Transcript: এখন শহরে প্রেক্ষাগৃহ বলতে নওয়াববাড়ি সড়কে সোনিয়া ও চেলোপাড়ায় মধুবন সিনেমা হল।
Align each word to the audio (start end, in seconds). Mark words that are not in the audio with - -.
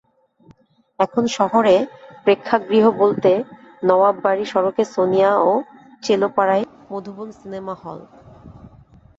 এখন 0.99 1.23
শহরে 1.37 1.75
প্রেক্ষাগৃহ 2.23 2.85
বলতে 3.01 3.31
নওয়াববাড়ি 3.83 4.43
সড়কে 4.45 4.83
সোনিয়া 4.93 5.31
ও 5.43 5.51
চেলোপাড়ায় 6.03 6.65
মধুবন 6.91 7.27
সিনেমা 7.39 7.73
হল। 7.83 7.99